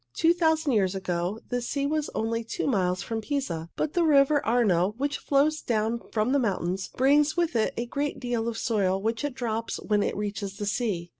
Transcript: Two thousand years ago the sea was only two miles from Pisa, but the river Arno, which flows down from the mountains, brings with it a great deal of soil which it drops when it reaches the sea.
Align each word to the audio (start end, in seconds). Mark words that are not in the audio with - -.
Two 0.15 0.33
thousand 0.33 0.71
years 0.71 0.95
ago 0.95 1.39
the 1.49 1.61
sea 1.61 1.85
was 1.85 2.09
only 2.15 2.43
two 2.43 2.65
miles 2.65 3.03
from 3.03 3.21
Pisa, 3.21 3.69
but 3.75 3.93
the 3.93 4.03
river 4.03 4.43
Arno, 4.43 4.95
which 4.97 5.19
flows 5.19 5.61
down 5.61 6.01
from 6.11 6.31
the 6.31 6.39
mountains, 6.39 6.87
brings 6.97 7.37
with 7.37 7.55
it 7.55 7.71
a 7.77 7.85
great 7.85 8.19
deal 8.19 8.47
of 8.47 8.57
soil 8.57 8.99
which 8.99 9.23
it 9.23 9.35
drops 9.35 9.79
when 9.79 10.01
it 10.01 10.17
reaches 10.17 10.57
the 10.57 10.65
sea. 10.65 11.09